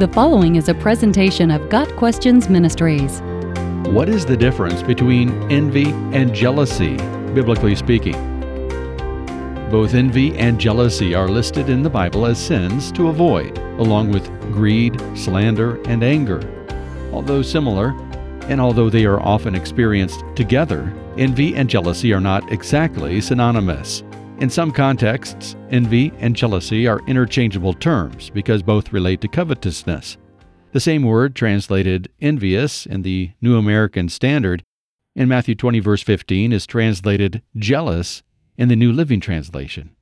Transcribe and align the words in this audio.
The 0.00 0.08
following 0.08 0.56
is 0.56 0.70
a 0.70 0.74
presentation 0.74 1.50
of 1.50 1.68
Got 1.68 1.94
Questions 1.96 2.48
Ministries. 2.48 3.20
What 3.92 4.08
is 4.08 4.24
the 4.24 4.34
difference 4.34 4.82
between 4.82 5.30
envy 5.52 5.90
and 6.16 6.34
jealousy, 6.34 6.96
biblically 7.34 7.76
speaking? 7.76 8.14
Both 9.70 9.92
envy 9.92 10.34
and 10.38 10.58
jealousy 10.58 11.14
are 11.14 11.28
listed 11.28 11.68
in 11.68 11.82
the 11.82 11.90
Bible 11.90 12.24
as 12.24 12.38
sins 12.38 12.90
to 12.92 13.08
avoid, 13.08 13.58
along 13.78 14.10
with 14.10 14.26
greed, 14.50 14.98
slander, 15.14 15.78
and 15.82 16.02
anger. 16.02 16.40
Although 17.12 17.42
similar, 17.42 17.90
and 18.44 18.58
although 18.58 18.88
they 18.88 19.04
are 19.04 19.20
often 19.20 19.54
experienced 19.54 20.24
together, 20.34 20.90
envy 21.18 21.54
and 21.54 21.68
jealousy 21.68 22.14
are 22.14 22.22
not 22.22 22.50
exactly 22.50 23.20
synonymous. 23.20 24.02
In 24.40 24.48
some 24.48 24.70
contexts, 24.70 25.54
envy 25.70 26.12
and 26.18 26.34
jealousy 26.34 26.86
are 26.86 27.06
interchangeable 27.06 27.74
terms 27.74 28.30
because 28.30 28.62
both 28.62 28.90
relate 28.90 29.20
to 29.20 29.28
covetousness. 29.28 30.16
The 30.72 30.80
same 30.80 31.02
word 31.02 31.36
translated 31.36 32.08
envious 32.22 32.86
in 32.86 33.02
the 33.02 33.32
New 33.42 33.58
American 33.58 34.08
Standard 34.08 34.64
in 35.14 35.28
Matthew 35.28 35.54
20, 35.54 35.80
verse 35.80 36.02
15, 36.02 36.54
is 36.54 36.66
translated 36.66 37.42
jealous 37.54 38.22
in 38.56 38.68
the 38.68 38.76
New 38.76 38.92
Living 38.92 39.20
Translation. 39.20 39.94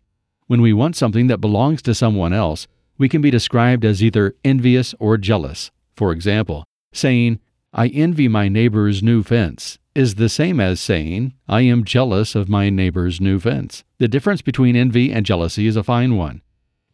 When 0.47 0.63
we 0.63 0.73
want 0.73 0.95
something 0.95 1.27
that 1.27 1.41
belongs 1.41 1.83
to 1.83 1.93
someone 1.93 2.33
else, 2.33 2.69
we 2.97 3.09
can 3.09 3.21
be 3.21 3.33
described 3.33 3.85
as 3.85 4.05
either 4.05 4.37
envious 4.45 4.95
or 5.01 5.17
jealous. 5.17 5.73
For 5.97 6.13
example, 6.13 6.63
saying, 6.93 7.41
I 7.73 7.89
envy 7.89 8.29
my 8.29 8.47
neighbor's 8.47 9.03
new 9.03 9.25
fence 9.25 9.81
is 9.99 10.15
the 10.15 10.29
same 10.29 10.61
as 10.61 10.79
saying, 10.79 11.35
I 11.49 11.63
am 11.63 11.83
jealous 11.83 12.37
of 12.37 12.49
my 12.49 12.71
neighbor's 12.71 13.21
new 13.21 13.41
fence. 13.41 13.83
The 13.99 14.07
difference 14.07 14.43
between 14.43 14.77
envy 14.77 15.13
and 15.13 15.27
jealousy 15.27 15.67
is 15.67 15.75
a 15.75 15.83
fine 15.83 16.17
one. 16.17 16.41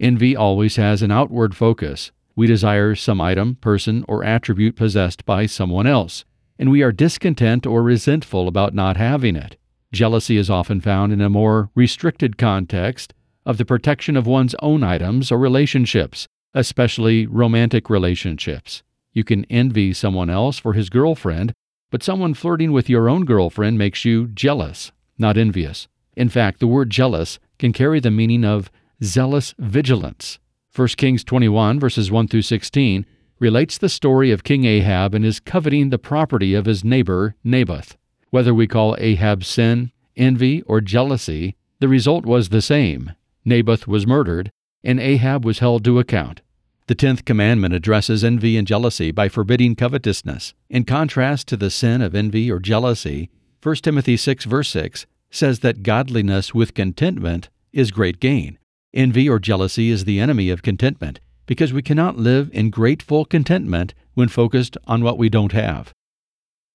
Envy 0.01 0.35
always 0.35 0.77
has 0.77 1.03
an 1.03 1.11
outward 1.11 1.55
focus. 1.55 2.13
We 2.35 2.47
desire 2.47 2.95
some 2.95 3.21
item, 3.21 3.57
person, 3.57 4.07
or 4.09 4.25
attribute 4.25 4.75
possessed 4.75 5.27
by 5.27 5.45
someone 5.45 5.87
else, 5.87 6.25
and 6.59 6.71
we 6.71 6.83
are 6.83 6.93
discontent 6.93 7.67
or 7.67 7.83
resentful 7.83 8.49
about 8.49 8.73
not 8.73 8.97
having 8.97 9.37
it. 9.37 9.59
Jealousy 9.93 10.39
is 10.39 10.49
often 10.49 10.81
found 10.81 11.13
in 11.13 11.21
a 11.21 11.29
more 11.29 11.69
restricted 11.75 12.39
context 12.39 13.13
of 13.45 13.59
the 13.59 13.67
protection 13.67 14.17
of 14.17 14.27
one's 14.27 14.55
own 14.63 14.83
items 14.83 15.31
or 15.31 15.37
relationships, 15.37 16.27
especially 16.55 17.27
romantic 17.27 17.91
relationships. 17.91 18.83
You 19.13 19.25
can 19.25 19.45
envy 19.51 19.93
someone 19.93 20.31
else 20.31 20.59
for 20.59 20.73
his 20.73 20.89
girlfriend 20.89 21.53
but 21.95 22.03
someone 22.03 22.35
flirting 22.35 22.73
with 22.73 22.91
your 22.91 23.09
own 23.09 23.25
girlfriend 23.25 23.79
makes 23.79 24.05
you 24.05 24.27
jealous, 24.27 24.91
not 25.17 25.37
envious. 25.37 25.87
In 26.17 26.29
fact, 26.29 26.59
the 26.59 26.67
word 26.67 26.91
jealous 26.91 27.39
can 27.57 27.73
carry 27.73 28.01
the 28.01 28.11
meaning 28.11 28.45
of 28.45 28.69
zealous 29.01 29.55
vigilance. 29.61 30.41
1 30.75 30.89
Kings 30.97 31.23
21, 31.23 31.79
verses 31.79 32.11
1 32.11 32.27
through 32.27 32.43
16, 32.43 33.07
relates 33.39 33.79
the 33.79 33.89
story 33.89 34.33
of 34.33 34.43
King 34.43 34.65
Ahab 34.65 35.15
and 35.15 35.25
his 35.25 35.39
coveting 35.39 35.91
the 35.91 35.97
property 35.97 36.53
of 36.53 36.67
his 36.67 36.83
neighbor 36.83 37.37
Naboth. 37.45 37.97
Whether 38.31 38.53
we 38.53 38.67
call 38.67 38.97
Ahab's 38.99 39.47
sin 39.47 39.93
envy 40.17 40.63
or 40.63 40.81
jealousy, 40.81 41.55
the 41.79 41.87
result 41.87 42.27
was 42.27 42.49
the 42.49 42.61
same. 42.61 43.13
Naboth 43.45 43.87
was 43.87 44.05
murdered, 44.05 44.51
and 44.83 44.99
Ahab 44.99 45.45
was 45.45 45.61
held 45.61 45.85
to 45.85 46.01
account. 46.01 46.41
The 46.87 46.95
tenth 46.95 47.25
commandment 47.25 47.73
addresses 47.73 48.23
envy 48.23 48.59
and 48.59 48.67
jealousy 48.67 49.11
by 49.11 49.31
forbidding 49.31 49.75
covetousness. 49.75 50.53
In 50.69 50.85
contrast 50.85 51.49
to 51.49 51.57
the 51.57 51.71
sin 51.71 52.03
of 52.03 52.15
envy 52.15 52.51
or 52.51 52.59
jealousy, 52.59 53.31
1 53.63 53.77
Timothy 53.77 54.19
6, 54.19 54.45
verse 54.45 54.69
6 54.69 55.07
says 55.31 55.61
that 55.61 55.83
godliness 55.83 56.53
with 56.53 56.75
contentment 56.75 57.49
is 57.73 57.91
great 57.91 58.21
gain. 58.21 58.59
Envy 58.93 59.27
or 59.27 59.39
jealousy 59.39 59.89
is 59.89 60.05
the 60.05 60.21
enemy 60.21 60.51
of 60.51 60.63
contentment 60.63 61.21
because 61.47 61.73
we 61.73 61.81
cannot 61.81 62.19
live 62.19 62.51
in 62.53 62.69
grateful 62.69 63.25
contentment 63.25 63.95
when 64.13 64.29
focused 64.29 64.77
on 64.87 65.03
what 65.03 65.17
we 65.17 65.31
don't 65.31 65.53
have. 65.53 65.91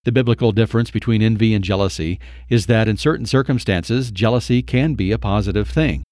The 0.06 0.12
biblical 0.12 0.52
difference 0.52 0.90
between 0.90 1.22
envy 1.22 1.54
and 1.54 1.64
jealousy 1.64 2.20
is 2.50 2.66
that 2.66 2.88
in 2.88 2.98
certain 2.98 3.28
circumstances, 3.28 4.10
jealousy 4.10 4.64
can 4.64 4.96
be 4.96 5.12
a 5.12 5.20
positive 5.20 5.70
thing. 5.70 6.04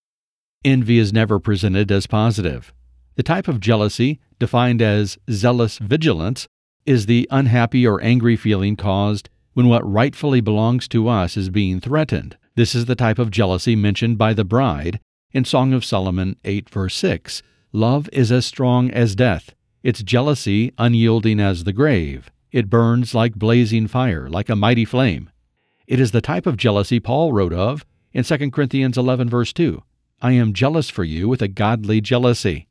Envy 0.63 0.99
is 0.99 1.11
never 1.11 1.39
presented 1.39 1.91
as 1.91 2.05
positive. 2.05 2.71
The 3.17 3.23
type 3.23 3.47
of 3.47 3.59
jealousy, 3.59 4.19
defined 4.37 4.79
as 4.79 5.17
zealous 5.27 5.79
vigilance, 5.79 6.47
is 6.85 7.07
the 7.07 7.27
unhappy 7.31 7.85
or 7.85 7.99
angry 8.03 8.35
feeling 8.35 8.75
caused 8.75 9.27
when 9.55 9.67
what 9.67 9.91
rightfully 9.91 10.39
belongs 10.39 10.87
to 10.89 11.07
us 11.07 11.35
is 11.35 11.49
being 11.49 11.79
threatened. 11.79 12.37
This 12.53 12.75
is 12.75 12.85
the 12.85 12.93
type 12.93 13.17
of 13.17 13.31
jealousy 13.31 13.75
mentioned 13.75 14.19
by 14.19 14.33
the 14.33 14.43
bride 14.43 14.99
in 15.31 15.45
Song 15.45 15.73
of 15.73 15.83
Solomon 15.83 16.35
8, 16.45 16.69
verse 16.69 16.95
6. 16.95 17.41
Love 17.73 18.07
is 18.13 18.31
as 18.31 18.45
strong 18.45 18.91
as 18.91 19.15
death, 19.15 19.55
its 19.81 20.03
jealousy 20.03 20.71
unyielding 20.77 21.39
as 21.39 21.63
the 21.63 21.73
grave. 21.73 22.29
It 22.51 22.69
burns 22.69 23.15
like 23.15 23.33
blazing 23.33 23.87
fire, 23.87 24.29
like 24.29 24.47
a 24.47 24.55
mighty 24.55 24.85
flame. 24.85 25.31
It 25.87 25.99
is 25.99 26.11
the 26.11 26.21
type 26.21 26.45
of 26.45 26.55
jealousy 26.55 26.99
Paul 26.99 27.33
wrote 27.33 27.53
of 27.53 27.83
in 28.13 28.23
2 28.23 28.51
Corinthians 28.51 28.95
11, 28.95 29.27
verse 29.27 29.53
2. 29.53 29.81
I 30.21 30.33
am 30.33 30.53
jealous 30.53 30.91
for 30.91 31.03
you 31.03 31.27
with 31.27 31.41
a 31.41 31.47
godly 31.47 31.99
jealousy. 31.99 32.66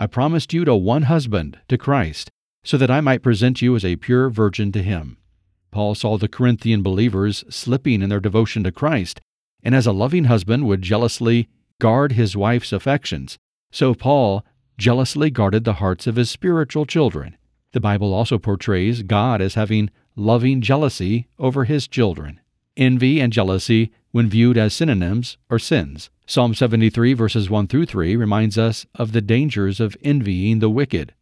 I 0.00 0.06
promised 0.06 0.52
you 0.52 0.64
to 0.64 0.76
one 0.76 1.02
husband, 1.02 1.58
to 1.68 1.76
Christ, 1.76 2.30
so 2.62 2.76
that 2.76 2.90
I 2.90 3.00
might 3.00 3.22
present 3.22 3.60
you 3.60 3.74
as 3.74 3.84
a 3.84 3.96
pure 3.96 4.30
virgin 4.30 4.70
to 4.72 4.82
him. 4.82 5.16
Paul 5.72 5.96
saw 5.96 6.16
the 6.16 6.28
Corinthian 6.28 6.82
believers 6.82 7.44
slipping 7.50 8.00
in 8.00 8.08
their 8.08 8.20
devotion 8.20 8.62
to 8.64 8.72
Christ, 8.72 9.20
and 9.62 9.74
as 9.74 9.86
a 9.86 9.92
loving 9.92 10.24
husband 10.24 10.66
would 10.66 10.82
jealously 10.82 11.48
guard 11.80 12.12
his 12.12 12.36
wife's 12.36 12.72
affections, 12.72 13.38
so 13.72 13.92
Paul 13.92 14.44
jealously 14.78 15.30
guarded 15.30 15.64
the 15.64 15.74
hearts 15.74 16.06
of 16.06 16.16
his 16.16 16.30
spiritual 16.30 16.86
children. 16.86 17.36
The 17.72 17.80
Bible 17.80 18.14
also 18.14 18.38
portrays 18.38 19.02
God 19.02 19.40
as 19.40 19.54
having 19.54 19.90
loving 20.14 20.60
jealousy 20.60 21.26
over 21.38 21.64
his 21.64 21.88
children. 21.88 22.40
Envy 22.76 23.20
and 23.20 23.32
jealousy, 23.32 23.90
when 24.10 24.28
viewed 24.28 24.56
as 24.56 24.74
synonyms, 24.74 25.36
or 25.50 25.58
sins. 25.58 26.10
Psalm 26.26 26.54
73, 26.54 27.14
verses 27.14 27.48
1 27.48 27.66
through 27.66 27.86
3, 27.86 28.16
reminds 28.16 28.58
us 28.58 28.86
of 28.94 29.12
the 29.12 29.20
dangers 29.20 29.80
of 29.80 29.96
envying 30.02 30.58
the 30.58 30.70
wicked. 30.70 31.14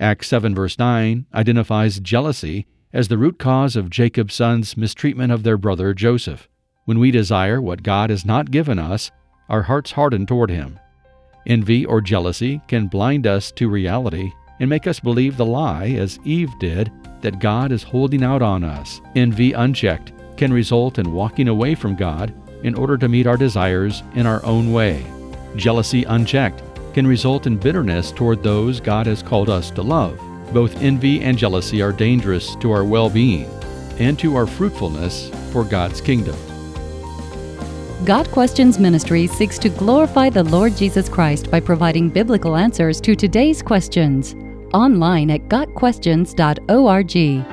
Acts 0.00 0.28
7, 0.28 0.54
verse 0.54 0.78
9, 0.78 1.26
identifies 1.34 2.00
jealousy 2.00 2.66
as 2.92 3.08
the 3.08 3.18
root 3.18 3.38
cause 3.38 3.76
of 3.76 3.90
Jacob's 3.90 4.34
sons' 4.34 4.76
mistreatment 4.76 5.32
of 5.32 5.42
their 5.42 5.56
brother 5.56 5.94
Joseph. 5.94 6.48
When 6.84 6.98
we 6.98 7.10
desire 7.10 7.60
what 7.60 7.82
God 7.82 8.10
has 8.10 8.24
not 8.24 8.50
given 8.50 8.78
us, 8.78 9.10
our 9.48 9.62
hearts 9.62 9.92
harden 9.92 10.26
toward 10.26 10.50
Him. 10.50 10.78
Envy 11.46 11.86
or 11.86 12.00
jealousy 12.00 12.60
can 12.68 12.88
blind 12.88 13.26
us 13.26 13.52
to 13.52 13.68
reality 13.68 14.30
and 14.60 14.68
make 14.68 14.86
us 14.86 15.00
believe 15.00 15.36
the 15.36 15.46
lie, 15.46 15.88
as 15.90 16.18
Eve 16.24 16.52
did, 16.60 16.90
that 17.20 17.40
God 17.40 17.72
is 17.72 17.82
holding 17.82 18.22
out 18.22 18.42
on 18.42 18.64
us. 18.64 19.00
Envy 19.14 19.52
unchecked 19.52 20.12
can 20.36 20.52
result 20.52 20.98
in 20.98 21.12
walking 21.12 21.48
away 21.48 21.74
from 21.74 21.96
God 21.96 22.32
in 22.62 22.74
order 22.74 22.96
to 22.98 23.08
meet 23.08 23.26
our 23.26 23.36
desires 23.36 24.02
in 24.14 24.26
our 24.26 24.44
own 24.44 24.72
way. 24.72 25.04
Jealousy 25.56 26.04
unchecked 26.04 26.62
can 26.94 27.06
result 27.06 27.46
in 27.46 27.56
bitterness 27.56 28.12
toward 28.12 28.42
those 28.42 28.80
God 28.80 29.06
has 29.06 29.22
called 29.22 29.48
us 29.48 29.70
to 29.72 29.82
love. 29.82 30.18
Both 30.52 30.82
envy 30.82 31.22
and 31.22 31.38
jealousy 31.38 31.80
are 31.80 31.92
dangerous 31.92 32.54
to 32.56 32.70
our 32.72 32.84
well 32.84 33.08
being 33.08 33.48
and 33.98 34.18
to 34.18 34.36
our 34.36 34.46
fruitfulness 34.46 35.30
for 35.52 35.64
God's 35.64 36.00
kingdom. 36.00 36.36
Got 38.04 38.28
Questions 38.30 38.78
Ministry 38.78 39.26
seeks 39.28 39.58
to 39.60 39.68
glorify 39.68 40.28
the 40.28 40.42
Lord 40.42 40.76
Jesus 40.76 41.08
Christ 41.08 41.50
by 41.50 41.60
providing 41.60 42.08
biblical 42.08 42.56
answers 42.56 43.00
to 43.02 43.14
today's 43.14 43.62
questions. 43.62 44.34
Online 44.74 45.30
at 45.30 45.48
GotQuestions.org. 45.48 47.51